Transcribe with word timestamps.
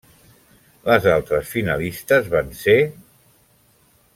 Les 0.87 1.03
altres 1.11 1.51
finalistes 1.57 2.33
van 2.33 2.51
ser: 2.63 2.79